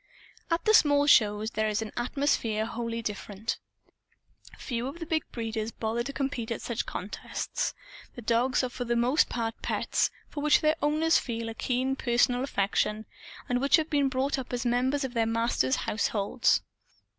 [0.49, 3.59] At the small shows, there is an atmosphere wholly different.
[4.57, 7.75] Few of the big breeders bother to compete at such contests.
[8.15, 11.95] The dogs are for the most part pets, for which their owners feel a keen
[11.95, 13.05] personal affection,
[13.47, 16.61] and which have been brought up as members of their masters' households.